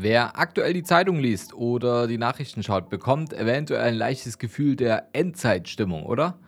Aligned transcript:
Wer 0.00 0.38
aktuell 0.38 0.74
die 0.74 0.84
Zeitung 0.84 1.18
liest 1.18 1.54
oder 1.54 2.06
die 2.06 2.18
Nachrichten 2.18 2.62
schaut, 2.62 2.88
bekommt 2.88 3.32
eventuell 3.32 3.82
ein 3.82 3.96
leichtes 3.96 4.38
Gefühl 4.38 4.76
der 4.76 5.08
Endzeitstimmung, 5.12 6.04
oder? 6.04 6.38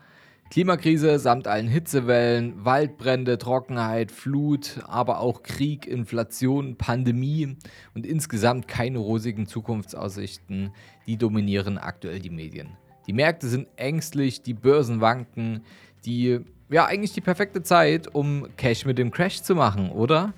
Klimakrise 0.53 1.19
samt 1.19 1.49
allen 1.49 1.67
Hitzewellen, 1.67 2.65
Waldbrände, 2.65 3.39
Trockenheit, 3.39 4.13
Flut, 4.13 4.79
aber 4.87 5.19
auch 5.19 5.43
Krieg, 5.43 5.89
Inflation, 5.89 6.77
Pandemie 6.77 7.57
und 7.93 8.07
insgesamt 8.07 8.69
keine 8.69 8.99
rosigen 8.99 9.49
Zukunftsaussichten, 9.49 10.73
die 11.09 11.17
dominieren 11.17 11.77
aktuell 11.77 12.21
die 12.21 12.31
Medien. 12.31 12.77
Die 13.09 13.13
Märkte 13.13 13.49
sind 13.49 13.67
ängstlich, 13.75 14.43
die 14.43 14.55
Börsen 14.55 15.01
wanken, 15.01 15.65
die 16.05 16.39
ja 16.69 16.85
eigentlich 16.85 17.15
die 17.15 17.21
perfekte 17.21 17.65
Zeit, 17.65 18.15
um 18.15 18.47
Cash 18.57 18.85
mit 18.87 18.97
dem 18.97 19.11
Crash 19.11 19.43
zu 19.43 19.57
machen, 19.57 19.91
oder? 19.91 20.35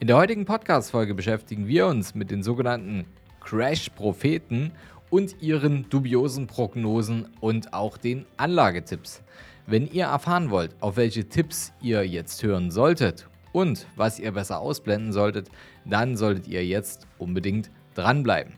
In 0.00 0.08
der 0.08 0.16
heutigen 0.16 0.44
Podcast-Folge 0.44 1.14
beschäftigen 1.14 1.68
wir 1.68 1.86
uns 1.86 2.14
mit 2.16 2.30
den 2.30 2.42
sogenannten 2.42 3.06
Crash-Propheten 3.40 4.72
und 5.08 5.40
ihren 5.40 5.88
dubiosen 5.88 6.48
Prognosen 6.48 7.28
und 7.40 7.72
auch 7.72 7.96
den 7.96 8.26
Anlagetipps. 8.36 9.22
Wenn 9.66 9.86
ihr 9.86 10.06
erfahren 10.06 10.50
wollt, 10.50 10.74
auf 10.80 10.96
welche 10.96 11.28
Tipps 11.28 11.72
ihr 11.80 12.06
jetzt 12.06 12.42
hören 12.42 12.72
solltet 12.72 13.28
und 13.52 13.86
was 13.94 14.18
ihr 14.18 14.32
besser 14.32 14.58
ausblenden 14.58 15.12
solltet, 15.12 15.48
dann 15.84 16.16
solltet 16.16 16.48
ihr 16.48 16.66
jetzt 16.66 17.06
unbedingt 17.18 17.70
dranbleiben. 17.94 18.54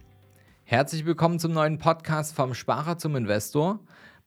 Herzlich 0.65 1.05
willkommen 1.05 1.39
zum 1.39 1.53
neuen 1.53 1.79
Podcast 1.79 2.35
vom 2.35 2.55
Sparer 2.55 2.97
zum 2.97 3.15
Investor. 3.15 3.79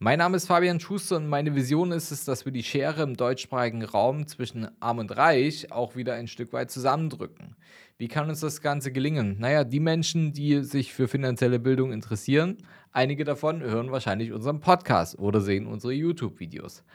Mein 0.02 0.20
Name 0.20 0.38
ist 0.38 0.48
Fabian 0.48 0.80
Schuster 0.80 1.18
und 1.18 1.28
meine 1.28 1.56
Vision 1.56 1.92
ist 1.92 2.12
es, 2.12 2.24
dass 2.24 2.46
wir 2.46 2.54
die 2.54 2.64
Schere 2.64 3.04
im 3.04 3.18
deutschsprachigen 3.18 3.84
Raum 3.84 4.28
zwischen 4.28 4.70
Arm 4.80 5.00
und 5.00 5.18
Reich 5.18 5.74
auch 5.74 5.98
wieder 5.98 6.14
ein 6.14 6.30
Stück 6.30 6.54
weit 6.54 6.72
zusammendrücken. 6.72 7.58
Wie 7.98 8.08
kann 8.08 8.30
uns 8.30 8.40
das 8.40 8.62
Ganze 8.62 8.94
gelingen? 8.94 9.36
Naja, 9.40 9.66
die 9.66 9.82
Menschen, 9.82 10.32
die 10.32 10.64
sich 10.64 10.94
für 10.94 11.10
finanzielle 11.10 11.60
Bildung 11.60 11.92
interessieren, 11.92 12.60
einige 12.94 13.26
davon 13.26 13.62
hören 13.62 13.92
wahrscheinlich 13.92 14.32
unseren 14.32 14.62
Podcast 14.62 15.20
oder 15.20 15.42
sehen 15.42 15.68
unsere 15.68 15.92
YouTube-Videos. 15.92 16.86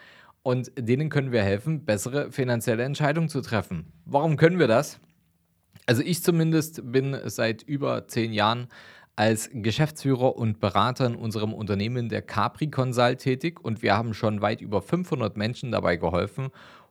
Und 0.43 0.73
denen 0.79 1.11
können 1.11 1.31
wir 1.31 1.43
helfen, 1.43 1.85
bessere 1.85 2.33
finanzielle 2.33 2.85
Entscheidungen 2.85 3.29
zu 3.29 3.43
treffen. 3.43 3.93
Warum 4.07 4.39
können 4.39 4.59
wir 4.59 4.67
das? 4.67 4.99
Also 5.85 6.01
ich 6.01 6.23
zumindest 6.23 6.91
bin 6.91 7.19
seit 7.27 7.65
über 7.65 8.09
zehn 8.09 8.33
Jahren 8.33 8.69
als 9.17 9.49
Geschäftsführer 9.53 10.37
und 10.37 10.61
Berater 10.61 11.07
in 11.07 11.15
unserem 11.15 11.53
Unternehmen 11.53 12.09
der 12.09 12.23
Capri 12.23 12.69
Consult 12.69 13.21
tätig 13.21 13.61
und 13.65 13.83
wir 13.83 13.97
haben 13.97 14.15
schon 14.15 14.41
weit 14.41 14.61
über 14.61 14.83
500 14.83 15.37
Menschen 15.37 15.71
dabei 15.71 15.97
geholfen, 15.97 16.49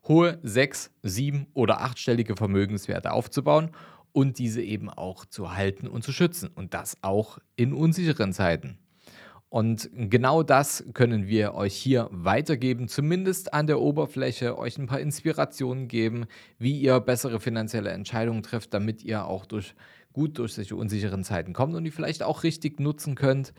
hohe 0.07 0.39
sechs, 0.43 0.91
sieben 1.01 1.47
oder 1.53 1.81
achtstellige 1.81 2.35
Vermögenswerte 2.35 3.11
aufzubauen 3.11 3.71
und 4.11 4.39
diese 4.39 4.61
eben 4.61 4.89
auch 4.89 5.25
zu 5.25 5.55
halten 5.55 5.87
und 5.87 6.03
zu 6.03 6.11
schützen 6.11 6.49
und 6.53 6.73
das 6.73 6.97
auch 7.01 7.39
in 7.55 7.73
unsicheren 7.73 8.31
Zeiten. 8.31 8.77
Und 9.53 9.91
genau 9.93 10.41
das 10.41 10.83
können 10.95 11.27
wir 11.27 11.53
euch 11.53 11.75
hier 11.75 12.09
weitergeben, 12.09 12.87
zumindest 12.87 13.53
an 13.53 13.67
der 13.67 13.79
Oberfläche, 13.79 14.57
euch 14.57 14.79
ein 14.79 14.87
paar 14.87 14.99
Inspirationen 14.99 15.87
geben, 15.87 16.25
wie 16.57 16.79
ihr 16.79 16.99
bessere 16.99 17.39
finanzielle 17.39 17.91
Entscheidungen 17.91 18.41
trifft, 18.41 18.73
damit 18.73 19.03
ihr 19.03 19.25
auch 19.25 19.45
durch 19.45 19.75
gut 20.13 20.37
durch 20.37 20.53
solche 20.53 20.75
unsicheren 20.75 21.23
Zeiten 21.23 21.53
kommt 21.53 21.75
und 21.75 21.83
die 21.83 21.91
vielleicht 21.91 22.23
auch 22.23 22.43
richtig 22.43 22.79
nutzen 22.79 23.15
könnt, 23.15 23.53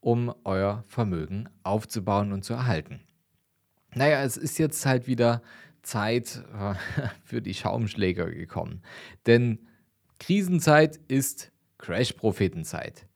um 0.00 0.34
euer 0.44 0.84
Vermögen 0.88 1.48
aufzubauen 1.62 2.32
und 2.32 2.44
zu 2.44 2.54
erhalten. 2.54 3.00
Naja, 3.94 4.22
es 4.22 4.36
ist 4.36 4.58
jetzt 4.58 4.84
halt 4.86 5.06
wieder 5.06 5.42
Zeit 5.82 6.44
äh, 6.54 6.74
für 7.24 7.42
die 7.42 7.54
Schaumschläger 7.54 8.30
gekommen. 8.30 8.82
Denn 9.26 9.58
Krisenzeit 10.18 11.00
ist 11.08 11.50
Crash-Prophetenzeit. 11.78 13.06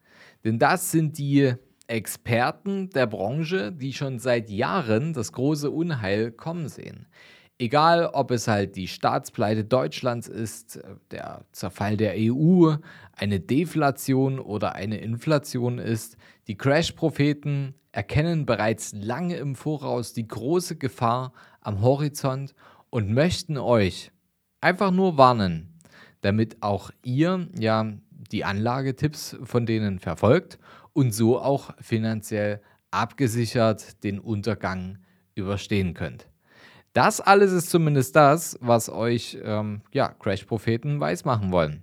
Denn 0.43 0.59
das 0.59 0.91
sind 0.91 1.17
die 1.17 1.53
Experten 1.87 2.89
der 2.89 3.05
Branche, 3.05 3.71
die 3.71 3.93
schon 3.93 4.19
seit 4.19 4.49
Jahren 4.49 5.13
das 5.13 5.31
große 5.31 5.69
Unheil 5.69 6.31
kommen 6.31 6.67
sehen. 6.67 7.07
Egal, 7.57 8.07
ob 8.07 8.31
es 8.31 8.49
halt 8.49 8.75
die 8.75 8.89
Staatspleite 8.89 9.63
Deutschlands 9.63 10.27
ist, 10.27 10.81
der 11.11 11.45
Zerfall 11.53 11.95
der 11.95 12.15
EU, 12.17 12.75
eine 13.13 13.39
Deflation 13.39 14.39
oder 14.39 14.75
eine 14.75 14.97
Inflation 14.97 15.79
ist, 15.79 16.17
die 16.47 16.57
Crash-Propheten 16.57 17.75
erkennen 17.93 18.45
bereits 18.45 18.91
lange 18.93 19.37
im 19.37 19.55
Voraus 19.55 20.11
die 20.11 20.27
große 20.27 20.75
Gefahr 20.75 21.31
am 21.61 21.81
Horizont 21.81 22.53
und 22.89 23.13
möchten 23.13 23.57
euch 23.57 24.11
einfach 24.59 24.91
nur 24.91 25.17
warnen, 25.17 25.79
damit 26.19 26.61
auch 26.61 26.91
ihr 27.03 27.47
ja 27.57 27.89
die 28.31 28.43
Anlagetipps 28.43 29.37
von 29.43 29.65
denen 29.65 29.99
verfolgt 29.99 30.59
und 30.91 31.13
so 31.13 31.39
auch 31.39 31.71
finanziell 31.79 32.61
abgesichert 32.91 34.03
den 34.03 34.19
Untergang 34.19 34.97
überstehen 35.35 35.93
könnt. 35.93 36.27
Das 36.95 37.19
alles 37.19 37.51
ist 37.51 37.69
zumindest 37.69 38.15
das, 38.15 38.57
was 38.61 38.87
euch 38.87 39.37
ähm, 39.43 39.81
ja, 39.91 40.13
Crash-Propheten 40.13 41.01
weismachen 41.01 41.51
wollen. 41.51 41.81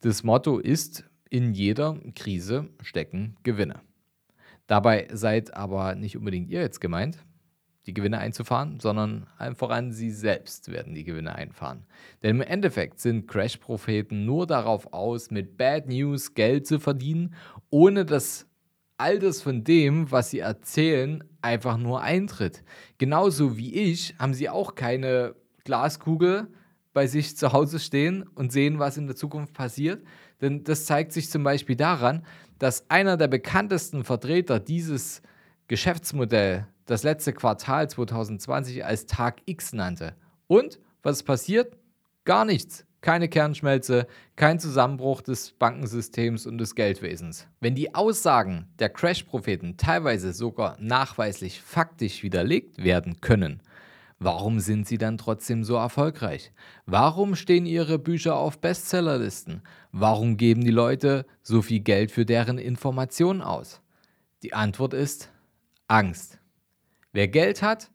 Das 0.00 0.24
Motto 0.24 0.58
ist, 0.58 1.04
in 1.30 1.54
jeder 1.54 1.96
Krise 2.16 2.68
stecken 2.82 3.36
Gewinne. 3.44 3.82
Dabei 4.66 5.06
seid 5.12 5.54
aber 5.54 5.94
nicht 5.94 6.16
unbedingt 6.16 6.50
ihr 6.50 6.60
jetzt 6.60 6.80
gemeint, 6.80 7.24
die 7.86 7.94
Gewinne 7.94 8.18
einzufahren, 8.18 8.80
sondern 8.80 9.28
allen 9.38 9.54
voran 9.54 9.92
sie 9.92 10.10
selbst 10.10 10.72
werden 10.72 10.92
die 10.92 11.04
Gewinne 11.04 11.36
einfahren. 11.36 11.86
Denn 12.24 12.34
im 12.34 12.42
Endeffekt 12.42 12.98
sind 12.98 13.28
Crash-Propheten 13.28 14.24
nur 14.24 14.48
darauf 14.48 14.92
aus, 14.92 15.30
mit 15.30 15.56
Bad 15.56 15.86
News 15.86 16.34
Geld 16.34 16.66
zu 16.66 16.80
verdienen, 16.80 17.36
ohne 17.70 18.04
dass 18.04 18.48
all 19.02 19.18
das 19.18 19.42
von 19.42 19.64
dem, 19.64 20.12
was 20.12 20.30
sie 20.30 20.38
erzählen, 20.38 21.24
einfach 21.40 21.76
nur 21.76 22.02
eintritt. 22.02 22.62
Genauso 22.98 23.56
wie 23.56 23.74
ich 23.74 24.14
haben 24.16 24.32
sie 24.32 24.48
auch 24.48 24.76
keine 24.76 25.34
Glaskugel 25.64 26.46
bei 26.92 27.08
sich 27.08 27.36
zu 27.36 27.52
Hause 27.52 27.80
stehen 27.80 28.22
und 28.22 28.52
sehen, 28.52 28.78
was 28.78 28.96
in 28.96 29.08
der 29.08 29.16
Zukunft 29.16 29.54
passiert. 29.54 30.04
Denn 30.40 30.62
das 30.62 30.86
zeigt 30.86 31.12
sich 31.12 31.30
zum 31.30 31.42
Beispiel 31.42 31.74
daran, 31.74 32.24
dass 32.60 32.88
einer 32.90 33.16
der 33.16 33.26
bekanntesten 33.26 34.04
Vertreter 34.04 34.60
dieses 34.60 35.20
Geschäftsmodells 35.66 36.62
das 36.86 37.02
letzte 37.02 37.32
Quartal 37.32 37.90
2020 37.90 38.84
als 38.84 39.06
Tag 39.06 39.42
X 39.46 39.72
nannte. 39.72 40.14
Und 40.46 40.78
was 41.02 41.24
passiert? 41.24 41.76
Gar 42.24 42.44
nichts 42.44 42.86
keine 43.02 43.28
Kernschmelze, 43.28 44.06
kein 44.36 44.58
Zusammenbruch 44.58 45.20
des 45.20 45.52
Bankensystems 45.52 46.46
und 46.46 46.56
des 46.58 46.74
Geldwesens. 46.74 47.48
Wenn 47.60 47.74
die 47.74 47.94
Aussagen 47.94 48.68
der 48.78 48.88
Crash-Propheten 48.88 49.76
teilweise 49.76 50.32
sogar 50.32 50.76
nachweislich 50.80 51.60
faktisch 51.60 52.22
widerlegt 52.22 52.82
werden 52.82 53.20
können, 53.20 53.60
warum 54.20 54.60
sind 54.60 54.86
sie 54.86 54.98
dann 54.98 55.18
trotzdem 55.18 55.64
so 55.64 55.74
erfolgreich? 55.74 56.52
Warum 56.86 57.34
stehen 57.34 57.66
ihre 57.66 57.98
Bücher 57.98 58.36
auf 58.36 58.60
Bestsellerlisten? 58.60 59.62
Warum 59.90 60.36
geben 60.36 60.62
die 60.62 60.70
Leute 60.70 61.26
so 61.42 61.60
viel 61.60 61.80
Geld 61.80 62.12
für 62.12 62.24
deren 62.24 62.56
Informationen 62.56 63.42
aus? 63.42 63.82
Die 64.44 64.54
Antwort 64.54 64.94
ist 64.94 65.30
Angst. 65.88 66.38
Wer 67.12 67.26
Geld 67.26 67.62
hat, 67.62 67.90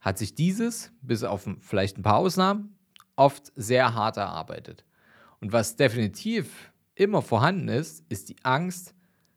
hat 0.00 0.18
sich 0.18 0.36
dieses, 0.36 0.92
bis 1.02 1.24
auf 1.24 1.48
vielleicht 1.60 1.98
ein 1.98 2.02
paar 2.02 2.18
Ausnahmen, 2.18 2.75
oft 3.16 3.52
sehr 3.56 3.94
hart 3.94 4.16
erarbeitet. 4.16 4.84
Und 5.40 5.52
was 5.52 5.76
definitiv 5.76 6.72
immer 6.94 7.22
vorhanden 7.22 7.68
ist, 7.68 8.04
ist 8.08 8.28
die 8.28 8.36
Angst, 8.42 8.94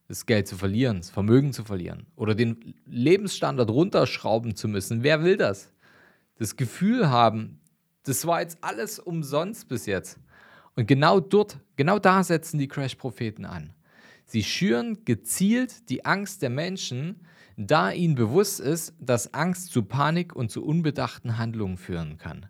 das 0.08 0.26
Geld 0.26 0.48
zu 0.48 0.58
verlieren, 0.58 0.98
das 0.98 1.12
Vermögen 1.12 1.54
zu 1.54 1.64
verlieren 1.64 2.08
oder 2.16 2.34
den 2.34 2.74
Lebensstandard 2.86 3.70
runterschrauben 3.70 4.56
zu 4.56 4.68
müssen. 4.68 5.04
Wer 5.04 5.24
will 5.24 5.38
das? 5.38 5.72
Das 6.36 6.56
Gefühl 6.56 7.10
haben, 7.10 7.60
das 8.04 8.26
war 8.26 8.42
jetzt 8.42 8.58
alles 8.62 8.98
umsonst 8.98 9.68
bis 9.68 9.86
jetzt. 9.86 10.20
Und 10.76 10.88
genau 10.88 11.20
dort, 11.20 11.60
genau 11.76 12.00
da 12.00 12.24
setzen 12.24 12.58
die 12.58 12.68
Crash-Propheten 12.68 13.46
an. 13.46 13.74
Sie 14.26 14.44
schüren 14.44 15.06
gezielt 15.06 15.90
die 15.90 16.06
Angst 16.06 16.42
der 16.42 16.50
Menschen, 16.50 17.26
da 17.58 17.92
ihnen 17.92 18.16
bewusst 18.16 18.60
ist, 18.60 18.94
dass 19.00 19.34
Angst 19.34 19.72
zu 19.72 19.84
Panik 19.84 20.36
und 20.36 20.50
zu 20.50 20.64
unbedachten 20.64 21.38
Handlungen 21.38 21.78
führen 21.78 22.18
kann. 22.18 22.48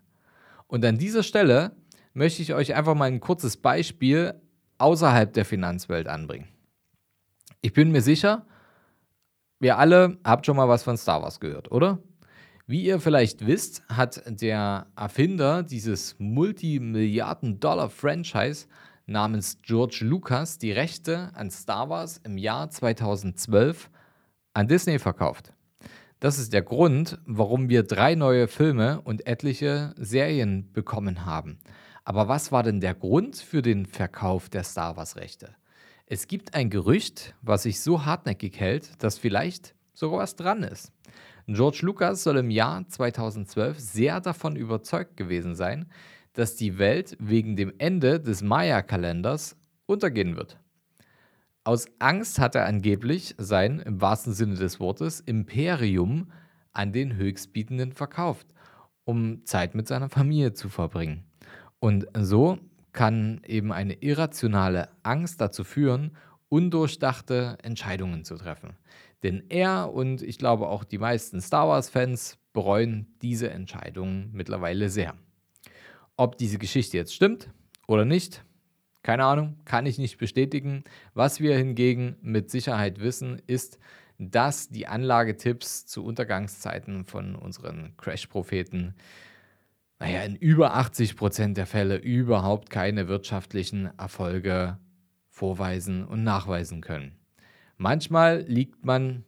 Und 0.70 0.84
an 0.84 0.98
dieser 0.98 1.22
Stelle 1.24 1.72
möchte 2.14 2.42
ich 2.42 2.54
euch 2.54 2.76
einfach 2.76 2.94
mal 2.94 3.06
ein 3.06 3.18
kurzes 3.18 3.56
Beispiel 3.56 4.40
außerhalb 4.78 5.32
der 5.32 5.44
Finanzwelt 5.44 6.06
anbringen. 6.06 6.46
Ich 7.60 7.72
bin 7.72 7.90
mir 7.90 8.02
sicher, 8.02 8.46
ihr 9.60 9.78
alle 9.78 10.18
habt 10.22 10.46
schon 10.46 10.56
mal 10.56 10.68
was 10.68 10.84
von 10.84 10.96
Star 10.96 11.22
Wars 11.22 11.40
gehört, 11.40 11.72
oder? 11.72 11.98
Wie 12.68 12.84
ihr 12.84 13.00
vielleicht 13.00 13.48
wisst, 13.48 13.82
hat 13.88 14.22
der 14.28 14.86
Erfinder 14.94 15.64
dieses 15.64 16.14
Multimilliarden-Dollar-Franchise 16.20 18.68
namens 19.06 19.58
George 19.62 20.04
Lucas 20.04 20.58
die 20.58 20.70
Rechte 20.70 21.32
an 21.34 21.50
Star 21.50 21.88
Wars 21.88 22.18
im 22.18 22.38
Jahr 22.38 22.70
2012 22.70 23.90
an 24.54 24.68
Disney 24.68 25.00
verkauft. 25.00 25.52
Das 26.20 26.38
ist 26.38 26.52
der 26.52 26.60
Grund, 26.60 27.18
warum 27.24 27.70
wir 27.70 27.82
drei 27.82 28.14
neue 28.14 28.46
Filme 28.46 29.00
und 29.00 29.26
etliche 29.26 29.94
Serien 29.96 30.70
bekommen 30.70 31.24
haben. 31.24 31.58
Aber 32.04 32.28
was 32.28 32.52
war 32.52 32.62
denn 32.62 32.82
der 32.82 32.94
Grund 32.94 33.36
für 33.36 33.62
den 33.62 33.86
Verkauf 33.86 34.50
der 34.50 34.62
Star 34.62 34.98
Wars-Rechte? 34.98 35.54
Es 36.04 36.26
gibt 36.26 36.52
ein 36.54 36.68
Gerücht, 36.68 37.34
was 37.40 37.62
sich 37.62 37.80
so 37.80 38.04
hartnäckig 38.04 38.60
hält, 38.60 39.02
dass 39.02 39.16
vielleicht 39.16 39.74
sogar 39.94 40.18
was 40.18 40.36
dran 40.36 40.62
ist. 40.62 40.92
George 41.46 41.78
Lucas 41.80 42.22
soll 42.22 42.36
im 42.36 42.50
Jahr 42.50 42.86
2012 42.86 43.78
sehr 43.80 44.20
davon 44.20 44.56
überzeugt 44.56 45.16
gewesen 45.16 45.54
sein, 45.54 45.90
dass 46.34 46.54
die 46.54 46.76
Welt 46.76 47.16
wegen 47.18 47.56
dem 47.56 47.72
Ende 47.78 48.20
des 48.20 48.42
Maya-Kalenders 48.42 49.56
untergehen 49.86 50.36
wird. 50.36 50.58
Aus 51.62 51.88
Angst 51.98 52.38
hat 52.38 52.54
er 52.54 52.64
angeblich 52.64 53.34
sein, 53.36 53.80
im 53.80 54.00
wahrsten 54.00 54.32
Sinne 54.32 54.54
des 54.54 54.80
Wortes, 54.80 55.20
Imperium 55.20 56.32
an 56.72 56.92
den 56.92 57.16
Höchstbietenden 57.16 57.92
verkauft, 57.92 58.46
um 59.04 59.44
Zeit 59.44 59.74
mit 59.74 59.86
seiner 59.86 60.08
Familie 60.08 60.54
zu 60.54 60.70
verbringen. 60.70 61.24
Und 61.78 62.06
so 62.14 62.58
kann 62.92 63.42
eben 63.46 63.72
eine 63.72 63.92
irrationale 63.94 64.88
Angst 65.02 65.40
dazu 65.42 65.62
führen, 65.62 66.16
undurchdachte 66.48 67.58
Entscheidungen 67.62 68.24
zu 68.24 68.36
treffen. 68.36 68.76
Denn 69.22 69.44
er 69.50 69.92
und 69.92 70.22
ich 70.22 70.38
glaube 70.38 70.66
auch 70.66 70.82
die 70.82 70.98
meisten 70.98 71.42
Star 71.42 71.68
Wars-Fans 71.68 72.38
bereuen 72.54 73.06
diese 73.20 73.50
Entscheidungen 73.50 74.30
mittlerweile 74.32 74.88
sehr. 74.88 75.14
Ob 76.16 76.38
diese 76.38 76.58
Geschichte 76.58 76.96
jetzt 76.96 77.14
stimmt 77.14 77.50
oder 77.86 78.06
nicht, 78.06 78.44
keine 79.02 79.24
Ahnung, 79.24 79.56
kann 79.64 79.86
ich 79.86 79.98
nicht 79.98 80.18
bestätigen. 80.18 80.84
Was 81.14 81.40
wir 81.40 81.56
hingegen 81.56 82.16
mit 82.22 82.50
Sicherheit 82.50 83.00
wissen, 83.00 83.40
ist, 83.46 83.78
dass 84.18 84.68
die 84.68 84.86
Anlagetipps 84.86 85.86
zu 85.86 86.04
Untergangszeiten 86.04 87.04
von 87.04 87.34
unseren 87.34 87.96
Crash-Propheten, 87.96 88.94
naja, 89.98 90.22
in 90.22 90.36
über 90.36 90.74
80 90.74 91.16
Prozent 91.16 91.56
der 91.56 91.66
Fälle 91.66 91.96
überhaupt 91.96 92.68
keine 92.68 93.08
wirtschaftlichen 93.08 93.90
Erfolge 93.98 94.78
vorweisen 95.28 96.04
und 96.04 96.22
nachweisen 96.22 96.82
können. 96.82 97.16
Manchmal 97.78 98.42
liegt 98.42 98.84
man 98.84 99.24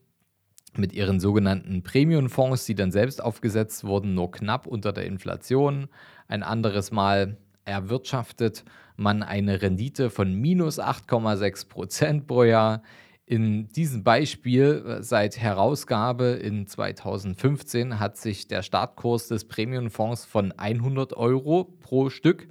mit 0.76 0.92
ihren 0.92 1.20
sogenannten 1.20 1.82
Premium-Fonds, 1.82 2.66
die 2.66 2.74
dann 2.74 2.92
selbst 2.92 3.22
aufgesetzt 3.22 3.84
wurden, 3.84 4.14
nur 4.14 4.30
knapp 4.30 4.66
unter 4.66 4.92
der 4.92 5.06
Inflation. 5.06 5.88
Ein 6.28 6.42
anderes 6.42 6.90
Mal 6.90 7.38
erwirtschaftet 7.64 8.64
man 8.96 9.22
eine 9.22 9.62
Rendite 9.62 10.10
von 10.10 10.34
minus 10.34 10.78
8,6 10.78 11.68
Prozent 11.68 12.26
pro 12.26 12.44
Jahr. 12.44 12.82
In 13.24 13.68
diesem 13.68 14.02
Beispiel 14.02 14.84
äh, 14.86 15.02
seit 15.02 15.38
Herausgabe 15.38 16.32
in 16.32 16.66
2015 16.66 17.98
hat 17.98 18.16
sich 18.16 18.48
der 18.48 18.62
Startkurs 18.62 19.28
des 19.28 19.46
Premium-Fonds 19.46 20.24
von 20.24 20.52
100 20.52 21.14
Euro 21.14 21.64
pro 21.80 22.10
Stück 22.10 22.48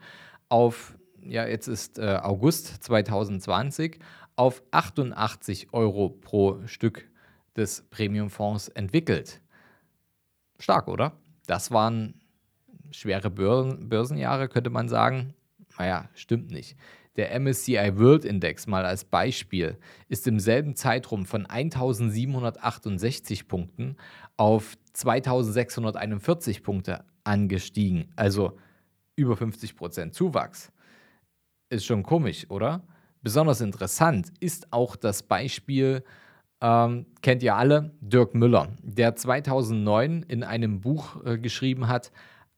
auf, 0.49 0.97
ja, 1.21 1.45
jetzt 1.45 1.67
ist 1.67 1.99
äh, 1.99 2.19
August 2.21 2.83
2020, 2.83 3.99
auf 4.35 4.63
88 4.71 5.73
Euro 5.73 6.09
pro 6.09 6.65
Stück 6.65 7.09
des 7.55 7.83
Premium-Fonds 7.89 8.69
entwickelt. 8.69 9.41
Stark, 10.57 10.87
oder? 10.87 11.13
Das 11.47 11.71
waren 11.71 12.20
schwere 12.91 13.29
Börsenjahre, 13.29 14.47
könnte 14.47 14.69
man 14.69 14.89
sagen. 14.89 15.33
Naja, 15.77 16.09
stimmt 16.13 16.51
nicht. 16.51 16.75
Der 17.17 17.37
MSCI 17.39 17.97
World 17.97 18.23
Index 18.23 18.67
mal 18.67 18.85
als 18.85 19.03
Beispiel 19.03 19.77
ist 20.07 20.27
im 20.27 20.39
selben 20.39 20.75
Zeitraum 20.75 21.25
von 21.25 21.45
1768 21.45 23.47
Punkten 23.47 23.97
auf 24.37 24.77
2641 24.93 26.63
Punkte 26.63 27.03
angestiegen. 27.23 28.11
Also 28.15 28.57
über 29.15 29.35
50 29.35 29.75
Prozent 29.75 30.13
Zuwachs. 30.13 30.71
Ist 31.69 31.85
schon 31.85 32.03
komisch, 32.03 32.49
oder? 32.49 32.81
Besonders 33.21 33.61
interessant 33.61 34.31
ist 34.39 34.71
auch 34.71 34.95
das 34.95 35.21
Beispiel, 35.21 36.03
ähm, 36.61 37.05
kennt 37.21 37.43
ihr 37.43 37.55
alle, 37.55 37.91
Dirk 38.01 38.35
Müller, 38.35 38.69
der 38.81 39.15
2009 39.15 40.23
in 40.23 40.43
einem 40.43 40.81
Buch 40.81 41.23
äh, 41.23 41.37
geschrieben 41.37 41.87
hat, 41.87 42.11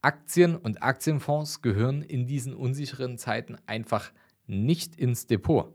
Aktien 0.04 0.58
und 0.58 0.84
Aktienfonds 0.84 1.62
gehören 1.62 2.02
in 2.02 2.28
diesen 2.28 2.54
unsicheren 2.54 3.18
Zeiten 3.18 3.56
einfach 3.68 4.12
nicht 4.48 4.98
ins 4.98 5.28
Depot. 5.28 5.74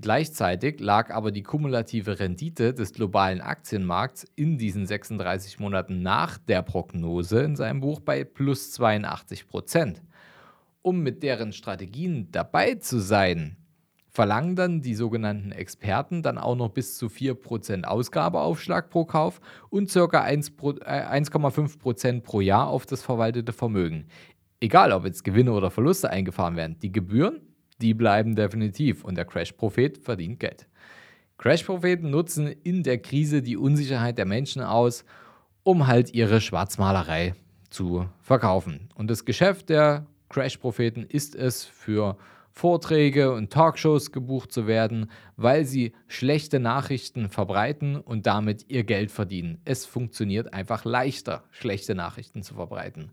Gleichzeitig 0.00 0.80
lag 0.80 1.10
aber 1.10 1.30
die 1.30 1.44
kumulative 1.44 2.18
Rendite 2.18 2.74
des 2.74 2.92
globalen 2.92 3.40
Aktienmarkts 3.40 4.26
in 4.34 4.58
diesen 4.58 4.84
36 4.84 5.60
Monaten 5.60 6.02
nach 6.02 6.38
der 6.38 6.62
Prognose 6.62 7.40
in 7.42 7.54
seinem 7.54 7.80
Buch 7.80 8.00
bei 8.00 8.24
plus 8.24 8.72
82 8.72 9.46
Prozent. 9.46 10.02
Um 10.82 11.04
mit 11.04 11.22
deren 11.22 11.52
Strategien 11.52 12.32
dabei 12.32 12.74
zu 12.74 12.98
sein, 12.98 13.56
verlangen 14.18 14.56
dann 14.56 14.82
die 14.82 14.96
sogenannten 14.96 15.52
Experten 15.52 16.24
dann 16.24 16.38
auch 16.38 16.56
noch 16.56 16.70
bis 16.70 16.98
zu 16.98 17.06
4% 17.06 17.84
Ausgabeaufschlag 17.84 18.90
pro 18.90 19.04
Kauf 19.04 19.40
und 19.70 19.92
ca. 19.92 20.00
1,5% 20.00 22.08
äh, 22.08 22.20
pro 22.20 22.40
Jahr 22.40 22.66
auf 22.66 22.84
das 22.84 23.00
verwaltete 23.00 23.52
Vermögen. 23.52 24.08
Egal, 24.58 24.90
ob 24.90 25.04
jetzt 25.04 25.22
Gewinne 25.22 25.52
oder 25.52 25.70
Verluste 25.70 26.10
eingefahren 26.10 26.56
werden, 26.56 26.80
die 26.82 26.90
Gebühren, 26.90 27.42
die 27.80 27.94
bleiben 27.94 28.34
definitiv 28.34 29.04
und 29.04 29.16
der 29.16 29.24
Crash-Prophet 29.24 29.98
verdient 29.98 30.40
Geld. 30.40 30.66
Crash-Propheten 31.36 32.10
nutzen 32.10 32.48
in 32.64 32.82
der 32.82 32.98
Krise 32.98 33.40
die 33.40 33.56
Unsicherheit 33.56 34.18
der 34.18 34.26
Menschen 34.26 34.62
aus, 34.62 35.04
um 35.62 35.86
halt 35.86 36.12
ihre 36.12 36.40
Schwarzmalerei 36.40 37.36
zu 37.70 38.08
verkaufen. 38.18 38.88
Und 38.96 39.12
das 39.12 39.24
Geschäft 39.24 39.68
der 39.68 40.06
Crash-Propheten 40.28 41.04
ist 41.04 41.36
es 41.36 41.64
für 41.64 42.18
Vorträge 42.58 43.32
und 43.32 43.52
Talkshows 43.52 44.10
gebucht 44.10 44.50
zu 44.50 44.66
werden, 44.66 45.12
weil 45.36 45.64
sie 45.64 45.92
schlechte 46.08 46.58
Nachrichten 46.58 47.28
verbreiten 47.28 47.94
und 47.94 48.26
damit 48.26 48.64
ihr 48.66 48.82
Geld 48.82 49.12
verdienen. 49.12 49.60
Es 49.64 49.86
funktioniert 49.86 50.52
einfach 50.52 50.84
leichter, 50.84 51.44
schlechte 51.52 51.94
Nachrichten 51.94 52.42
zu 52.42 52.54
verbreiten. 52.54 53.12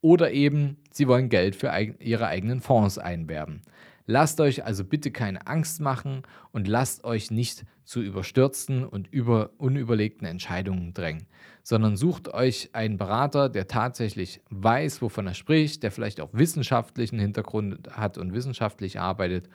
Oder 0.00 0.32
eben, 0.32 0.76
sie 0.90 1.06
wollen 1.06 1.28
Geld 1.28 1.54
für 1.54 1.70
ihre 2.00 2.26
eigenen 2.26 2.60
Fonds 2.60 2.98
einwerben. 2.98 3.62
Lasst 4.10 4.40
euch 4.40 4.64
also 4.64 4.84
bitte 4.84 5.12
keine 5.12 5.46
Angst 5.46 5.80
machen 5.80 6.22
und 6.50 6.66
lasst 6.66 7.04
euch 7.04 7.30
nicht 7.30 7.64
zu 7.84 8.02
überstürzten 8.02 8.84
und 8.84 9.06
über 9.12 9.50
unüberlegten 9.56 10.26
Entscheidungen 10.26 10.92
drängen, 10.94 11.28
sondern 11.62 11.96
sucht 11.96 12.26
euch 12.26 12.70
einen 12.72 12.96
Berater, 12.96 13.48
der 13.48 13.68
tatsächlich 13.68 14.42
weiß, 14.50 15.00
wovon 15.00 15.28
er 15.28 15.34
spricht, 15.34 15.84
der 15.84 15.92
vielleicht 15.92 16.20
auch 16.20 16.30
wissenschaftlichen 16.32 17.20
Hintergrund 17.20 17.88
hat 17.92 18.18
und 18.18 18.32
wissenschaftlich 18.32 18.98
arbeitet 18.98 19.48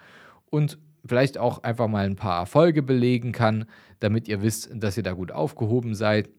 und 0.50 0.78
vielleicht 1.06 1.38
auch 1.38 1.64
einfach 1.64 1.90
mal 1.90 2.06
ein 2.06 2.16
paar 2.16 2.40
Erfolge 2.40 2.82
belegen 2.82 3.34
kann, 3.34 3.66
damit 4.00 4.30
ihr 4.30 4.42
wisst, 4.42 4.70
dass 4.74 4.96
ihr 4.96 5.04
da 5.04 5.12
gut 5.12 5.34
aufgehoben 5.34 5.96
seid 5.96 6.30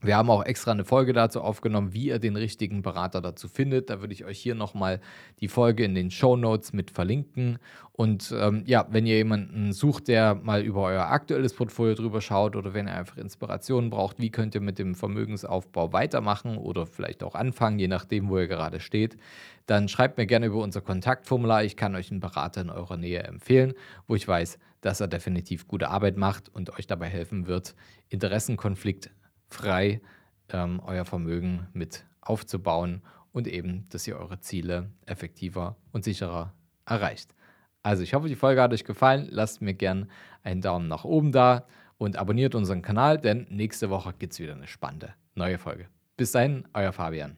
wir 0.00 0.16
haben 0.16 0.30
auch 0.30 0.44
extra 0.44 0.72
eine 0.72 0.84
Folge 0.84 1.12
dazu 1.12 1.40
aufgenommen, 1.40 1.94
wie 1.94 2.08
ihr 2.08 2.18
den 2.18 2.36
richtigen 2.36 2.82
Berater 2.82 3.20
dazu 3.20 3.48
findet. 3.48 3.88
Da 3.88 4.00
würde 4.00 4.12
ich 4.12 4.24
euch 4.24 4.38
hier 4.38 4.54
nochmal 4.54 5.00
die 5.40 5.48
Folge 5.48 5.84
in 5.84 5.94
den 5.94 6.10
Show 6.10 6.36
Notes 6.36 6.72
mit 6.72 6.90
verlinken. 6.90 7.58
Und 7.92 8.32
ähm, 8.38 8.62
ja, 8.66 8.86
wenn 8.90 9.06
ihr 9.06 9.16
jemanden 9.16 9.72
sucht, 9.72 10.08
der 10.08 10.34
mal 10.34 10.62
über 10.62 10.82
euer 10.82 11.06
aktuelles 11.06 11.54
Portfolio 11.54 11.94
drüber 11.94 12.20
schaut 12.20 12.54
oder 12.54 12.74
wenn 12.74 12.86
ihr 12.86 12.94
einfach 12.94 13.16
Inspirationen 13.16 13.88
braucht, 13.88 14.18
wie 14.20 14.30
könnt 14.30 14.54
ihr 14.54 14.60
mit 14.60 14.78
dem 14.78 14.94
Vermögensaufbau 14.94 15.94
weitermachen 15.94 16.58
oder 16.58 16.86
vielleicht 16.86 17.22
auch 17.22 17.34
anfangen, 17.34 17.78
je 17.78 17.88
nachdem, 17.88 18.28
wo 18.28 18.38
ihr 18.38 18.48
gerade 18.48 18.80
steht, 18.80 19.16
dann 19.64 19.88
schreibt 19.88 20.18
mir 20.18 20.26
gerne 20.26 20.46
über 20.46 20.62
unser 20.62 20.82
Kontaktformular. 20.82 21.64
Ich 21.64 21.76
kann 21.76 21.94
euch 21.94 22.10
einen 22.10 22.20
Berater 22.20 22.60
in 22.60 22.70
eurer 22.70 22.98
Nähe 22.98 23.22
empfehlen, 23.22 23.72
wo 24.06 24.14
ich 24.14 24.28
weiß, 24.28 24.58
dass 24.82 25.00
er 25.00 25.08
definitiv 25.08 25.66
gute 25.66 25.88
Arbeit 25.88 26.18
macht 26.18 26.48
und 26.54 26.78
euch 26.78 26.86
dabei 26.86 27.08
helfen 27.08 27.46
wird, 27.46 27.74
Interessenkonflikt 28.08 29.10
frei 29.48 30.00
ähm, 30.50 30.80
euer 30.84 31.04
Vermögen 31.04 31.66
mit 31.72 32.04
aufzubauen 32.20 33.02
und 33.32 33.46
eben, 33.46 33.84
dass 33.90 34.06
ihr 34.06 34.18
eure 34.18 34.40
Ziele 34.40 34.90
effektiver 35.06 35.76
und 35.92 36.04
sicherer 36.04 36.52
erreicht. 36.86 37.34
Also 37.82 38.02
ich 38.02 38.14
hoffe, 38.14 38.28
die 38.28 38.34
Folge 38.34 38.62
hat 38.62 38.72
euch 38.72 38.84
gefallen. 38.84 39.28
Lasst 39.30 39.62
mir 39.62 39.74
gern 39.74 40.10
einen 40.42 40.60
Daumen 40.60 40.88
nach 40.88 41.04
oben 41.04 41.32
da 41.32 41.66
und 41.98 42.16
abonniert 42.16 42.54
unseren 42.54 42.82
Kanal, 42.82 43.18
denn 43.18 43.46
nächste 43.48 43.90
Woche 43.90 44.12
gibt 44.18 44.32
es 44.32 44.40
wieder 44.40 44.54
eine 44.54 44.66
spannende 44.66 45.14
neue 45.34 45.58
Folge. 45.58 45.88
Bis 46.16 46.32
dahin, 46.32 46.66
euer 46.72 46.92
Fabian. 46.92 47.36